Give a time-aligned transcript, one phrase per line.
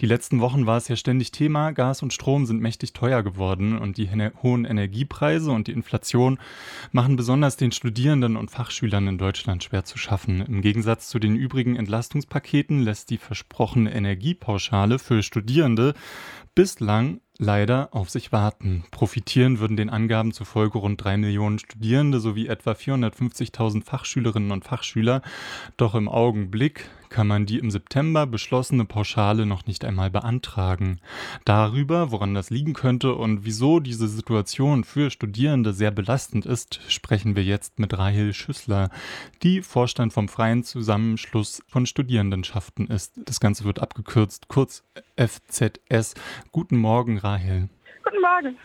[0.00, 1.72] Die letzten Wochen war es ja ständig Thema.
[1.72, 4.08] Gas und Strom sind mächtig teuer geworden und die
[4.42, 6.38] hohen Energiepreise und die Inflation
[6.90, 10.40] machen besonders den Studierenden und Fachschülern in Deutschland schwer zu schaffen.
[10.40, 15.94] Im Gegensatz zu den übrigen Entlastungspaketen lässt die versprochene Energiepauschale für Studierende
[16.54, 18.84] bislang leider auf sich warten.
[18.90, 25.22] Profitieren würden den Angaben zufolge rund drei Millionen Studierende sowie etwa 450.000 Fachschülerinnen und Fachschüler.
[25.76, 30.98] Doch im Augenblick kann man die im September beschlossene Pauschale noch nicht einmal beantragen.
[31.44, 37.36] Darüber, woran das liegen könnte und wieso diese Situation für Studierende sehr belastend ist, sprechen
[37.36, 38.90] wir jetzt mit Rahel Schüssler,
[39.42, 43.20] die Vorstand vom Freien Zusammenschluss von Studierendenschaften ist.
[43.24, 44.82] Das Ganze wird abgekürzt, kurz
[45.16, 46.14] FZS.
[46.50, 47.68] Guten Morgen, Rahel.
[48.02, 48.56] Guten Morgen.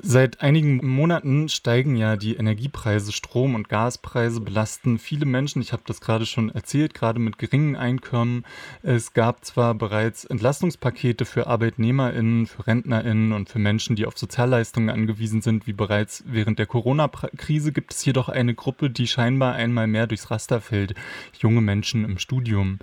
[0.00, 5.62] Seit einigen Monaten steigen ja die Energiepreise, Strom- und Gaspreise belasten viele Menschen.
[5.62, 8.44] Ich habe das gerade schon erzählt, gerade mit geringen Einkommen.
[8.82, 14.90] Es gab zwar bereits Entlastungspakete für ArbeitnehmerInnen, für RentnerInnen und für Menschen, die auf Sozialleistungen
[14.90, 19.86] angewiesen sind, wie bereits während der Corona-Krise, gibt es jedoch eine Gruppe, die scheinbar einmal
[19.86, 20.94] mehr durchs Raster fällt.
[21.38, 22.78] Junge Menschen im Studium.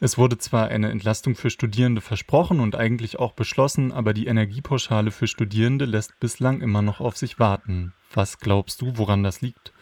[0.00, 5.10] Es wurde zwar eine Entlastung für Studierende versprochen und eigentlich auch beschlossen, aber die Energiepauschale
[5.10, 7.92] für Studierende lässt bislang immer noch auf sich warten.
[8.14, 9.72] Was glaubst du, woran das liegt?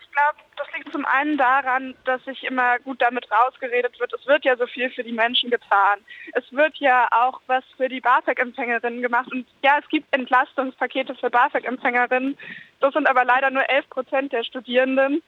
[0.00, 4.26] Ich glaube, das liegt zum einen daran, dass sich immer gut damit rausgeredet wird, es
[4.26, 5.98] wird ja so viel für die Menschen getan.
[6.32, 9.30] Es wird ja auch was für die BAföG-Empfängerinnen gemacht.
[9.30, 12.38] Und ja, es gibt Entlastungspakete für BAföG-Empfängerinnen.
[12.80, 15.22] Das sind aber leider nur 11 Prozent der Studierenden.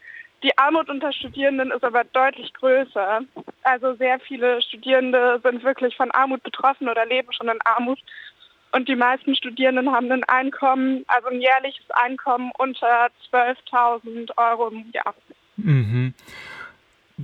[0.46, 3.22] Die Armut unter Studierenden ist aber deutlich größer.
[3.64, 7.98] Also sehr viele Studierende sind wirklich von Armut betroffen oder leben schon in Armut.
[8.70, 14.84] Und die meisten Studierenden haben ein Einkommen, also ein jährliches Einkommen unter 12.000 Euro im
[14.92, 15.16] Jahr.
[15.56, 16.14] Mhm.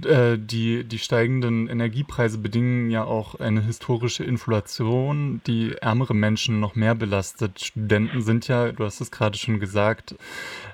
[0.05, 6.75] Äh, die, die steigenden Energiepreise bedingen ja auch eine historische Inflation, die ärmere Menschen noch
[6.75, 7.61] mehr belastet.
[7.63, 10.15] Studenten sind ja, du hast es gerade schon gesagt,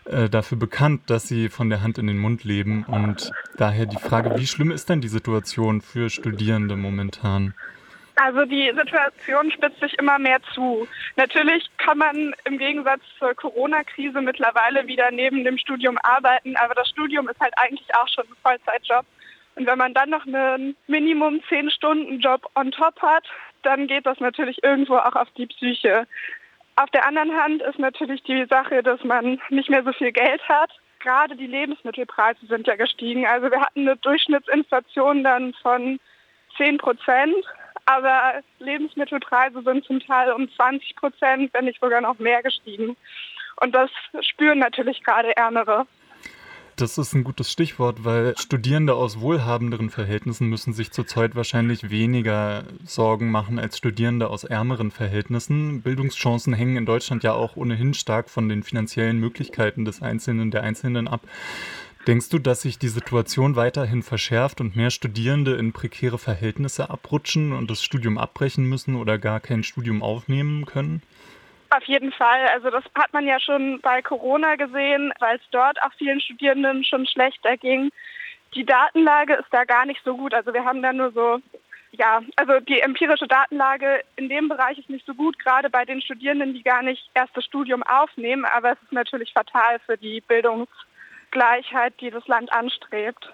[0.05, 2.85] äh, dafür bekannt, dass sie von der Hand in den Mund leben.
[2.85, 7.55] Und daher die Frage, wie schlimm ist denn die Situation für Studierende momentan?
[8.21, 10.89] Also die Situation spitzt sich immer mehr zu.
[11.17, 16.89] Natürlich kann man im Gegensatz zur Corona-Krise mittlerweile wieder neben dem Studium arbeiten, aber das
[16.89, 19.07] Studium ist halt eigentlich auch schon ein Vollzeitjob.
[19.55, 23.25] Und wenn man dann noch einen Minimum 10-Stunden-Job on top hat,
[23.63, 26.07] dann geht das natürlich irgendwo auch auf die Psyche.
[26.75, 30.43] Auf der anderen Hand ist natürlich die Sache, dass man nicht mehr so viel Geld
[30.49, 30.71] hat.
[31.01, 33.27] Gerade die Lebensmittelpreise sind ja gestiegen.
[33.27, 36.01] Also wir hatten eine Durchschnittsinflation dann von
[36.57, 37.35] 10 Prozent
[37.89, 42.97] aber Lebensmittelpreise sind zum Teil um 20 Prozent, wenn nicht sogar noch mehr gestiegen.
[43.63, 43.91] Und das
[44.21, 45.87] spüren natürlich gerade Ärmere.
[46.77, 52.65] Das ist ein gutes Stichwort, weil Studierende aus wohlhabenderen Verhältnissen müssen sich zurzeit wahrscheinlich weniger
[52.85, 55.81] Sorgen machen als Studierende aus ärmeren Verhältnissen.
[55.83, 60.63] Bildungschancen hängen in Deutschland ja auch ohnehin stark von den finanziellen Möglichkeiten des Einzelnen, der
[60.63, 61.23] Einzelnen ab.
[62.09, 67.53] Denkst du, dass sich die Situation weiterhin verschärft und mehr Studierende in prekäre Verhältnisse abrutschen
[67.53, 71.03] und das Studium abbrechen müssen oder gar kein Studium aufnehmen können?
[71.69, 72.47] Auf jeden Fall.
[72.55, 76.83] Also das hat man ja schon bei Corona gesehen, weil es dort auch vielen Studierenden
[76.83, 77.91] schon schlechter ging.
[78.55, 80.33] Die Datenlage ist da gar nicht so gut.
[80.33, 81.43] Also wir haben da nur so,
[81.93, 86.01] ja, also die empirische Datenlage in dem Bereich ist nicht so gut, gerade bei den
[86.01, 88.47] Studierenden, die gar nicht erst das Studium aufnehmen.
[88.47, 90.71] Aber es ist natürlich fatal für die Bildungs-
[91.31, 93.33] Gleichheit, die das Land anstrebt.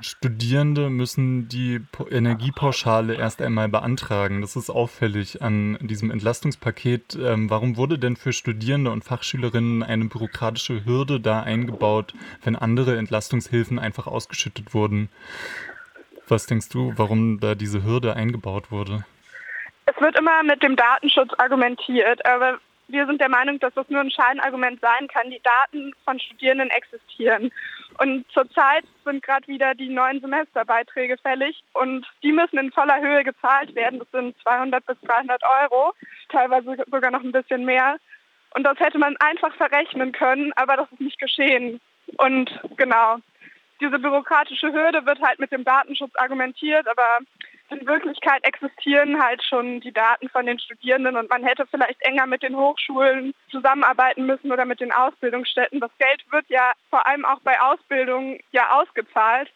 [0.00, 1.80] Studierende müssen die
[2.10, 4.42] Energiepauschale erst einmal beantragen.
[4.42, 7.16] Das ist auffällig an diesem Entlastungspaket.
[7.16, 12.12] Ähm, warum wurde denn für Studierende und Fachschülerinnen eine bürokratische Hürde da eingebaut,
[12.42, 15.08] wenn andere Entlastungshilfen einfach ausgeschüttet wurden?
[16.28, 19.04] Was denkst du, warum da diese Hürde eingebaut wurde?
[19.86, 22.58] Es wird immer mit dem Datenschutz argumentiert, aber
[22.88, 25.30] wir sind der Meinung, dass das nur ein Scheinargument sein kann.
[25.30, 27.50] Die Daten von Studierenden existieren.
[27.98, 33.22] Und zurzeit sind gerade wieder die neuen Semesterbeiträge fällig und die müssen in voller Höhe
[33.24, 34.00] gezahlt werden.
[34.00, 35.92] Das sind 200 bis 300 Euro,
[36.28, 37.96] teilweise sogar noch ein bisschen mehr.
[38.54, 41.80] Und das hätte man einfach verrechnen können, aber das ist nicht geschehen.
[42.18, 43.18] Und genau,
[43.80, 47.18] diese bürokratische Hürde wird halt mit dem Datenschutz argumentiert, aber
[47.70, 52.26] in Wirklichkeit existieren halt schon die Daten von den Studierenden und man hätte vielleicht enger
[52.26, 55.80] mit den Hochschulen zusammenarbeiten müssen oder mit den Ausbildungsstätten.
[55.80, 59.50] Das Geld wird ja vor allem auch bei Ausbildung ja ausgezahlt.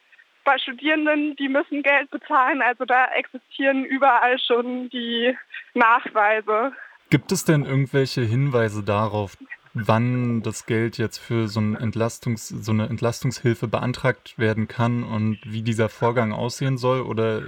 [0.45, 5.37] Bei Studierenden, die müssen Geld bezahlen, also da existieren überall schon die
[5.75, 6.73] Nachweise.
[7.11, 9.37] Gibt es denn irgendwelche Hinweise darauf,
[9.75, 15.63] wann das Geld jetzt für so, Entlastungs-, so eine Entlastungshilfe beantragt werden kann und wie
[15.63, 17.03] dieser Vorgang aussehen soll?
[17.03, 17.43] Oder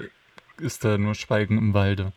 [0.61, 2.12] ist da nur Schweigen im Walde?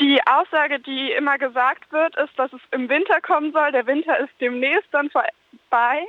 [0.00, 3.70] Die Aussage, die immer gesagt wird, ist, dass es im Winter kommen soll.
[3.72, 6.06] Der Winter ist demnächst dann vorbei.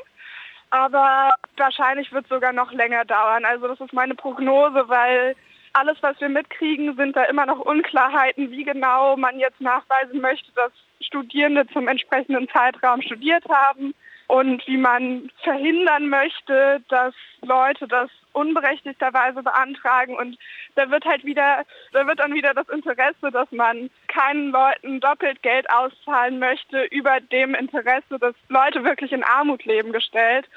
[0.71, 3.45] Aber wahrscheinlich wird es sogar noch länger dauern.
[3.45, 5.35] Also das ist meine Prognose, weil
[5.73, 10.51] alles, was wir mitkriegen, sind da immer noch Unklarheiten, wie genau man jetzt nachweisen möchte,
[10.55, 10.71] dass
[11.01, 13.93] Studierende zum entsprechenden Zeitraum studiert haben
[14.27, 20.37] und wie man verhindern möchte, dass Leute das unberechtigterweise beantragen und
[20.75, 21.63] da wird halt wieder,
[21.93, 27.19] da wird dann wieder das Interesse, dass man keinen Leuten doppelt Geld auszahlen möchte, über
[27.21, 30.47] dem Interesse, dass Leute wirklich in Armut leben gestellt.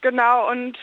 [0.00, 0.78] Genau und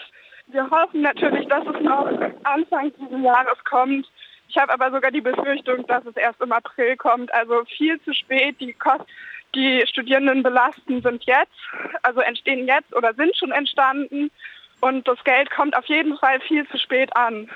[0.48, 2.08] wir hoffen natürlich, dass es noch
[2.44, 4.08] Anfang dieses Jahres kommt.
[4.48, 8.14] Ich habe aber sogar die Befürchtung, dass es erst im April kommt, also viel zu
[8.14, 8.60] spät.
[8.60, 9.08] Die Kosten
[9.56, 11.52] die Studierenden belasten, sind jetzt,
[12.04, 14.32] also entstehen jetzt oder sind schon entstanden.
[14.82, 17.50] Und das Geld kommt auf jeden Fall viel zu spät an.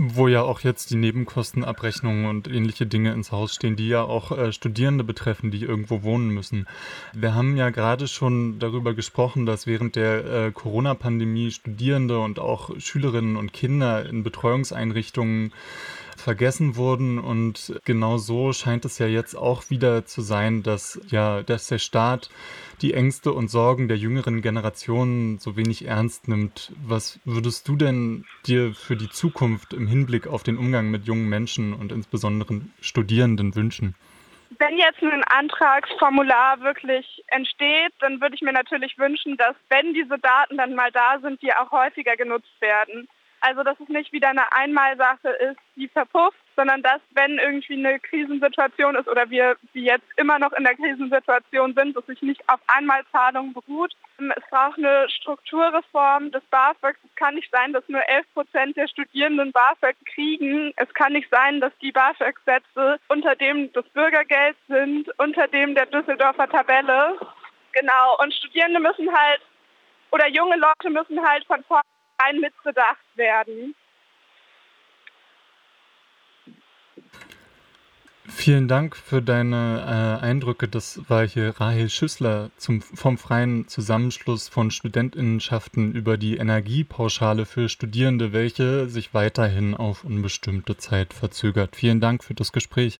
[0.00, 4.30] Wo ja auch jetzt die Nebenkostenabrechnungen und ähnliche Dinge ins Haus stehen, die ja auch
[4.30, 6.68] äh, Studierende betreffen, die irgendwo wohnen müssen.
[7.14, 12.70] Wir haben ja gerade schon darüber gesprochen, dass während der äh, Corona-Pandemie Studierende und auch
[12.78, 15.52] Schülerinnen und Kinder in Betreuungseinrichtungen
[16.20, 17.18] vergessen wurden.
[17.18, 21.78] Und genau so scheint es ja jetzt auch wieder zu sein, dass ja, dass der
[21.78, 22.30] Staat
[22.82, 26.72] die Ängste und Sorgen der jüngeren Generationen so wenig ernst nimmt.
[26.84, 31.28] Was würdest du denn dir für die Zukunft im Hinblick auf den Umgang mit jungen
[31.28, 33.94] Menschen und insbesondere Studierenden wünschen?
[34.58, 40.18] Wenn jetzt ein Antragsformular wirklich entsteht, dann würde ich mir natürlich wünschen, dass wenn diese
[40.18, 43.08] Daten dann mal da sind, die auch häufiger genutzt werden.
[43.40, 48.00] Also dass es nicht wieder eine Einmalsache ist, die verpufft, sondern dass, wenn irgendwie eine
[48.00, 52.42] Krisensituation ist oder wir wie jetzt immer noch in der Krisensituation sind, dass sich nicht
[52.48, 53.94] auf Einmalzahlungen beruht.
[54.18, 56.96] Es braucht eine Strukturreform des BAföG.
[57.04, 60.72] Es kann nicht sein, dass nur 11 Prozent der Studierenden BAföG kriegen.
[60.76, 65.86] Es kann nicht sein, dass die BAföG-Sätze unter dem des Bürgergelds sind, unter dem der
[65.86, 67.18] Düsseldorfer Tabelle.
[67.72, 68.16] Genau.
[68.20, 69.40] Und Studierende müssen halt
[70.10, 73.74] oder junge Leute müssen halt von vornherein ein mitbedacht werden.
[78.30, 80.68] Vielen Dank für deine äh, Eindrücke.
[80.68, 87.68] Das war hier Rahel Schüssler zum, vom Freien Zusammenschluss von Studentinnenschaften über die Energiepauschale für
[87.68, 91.74] Studierende, welche sich weiterhin auf unbestimmte Zeit verzögert.
[91.74, 92.96] Vielen Dank für das Gespräch.